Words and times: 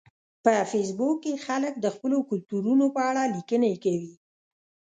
په 0.43 0.53
فېسبوک 0.71 1.15
کې 1.23 1.33
خلک 1.45 1.73
د 1.79 1.85
خپلو 1.95 2.17
کلتورونو 2.29 2.85
په 2.95 3.01
اړه 3.09 3.23
لیکنې 3.35 3.73
کوي 3.83 4.13